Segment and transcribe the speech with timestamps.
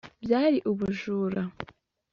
[0.23, 1.41] byari ubujura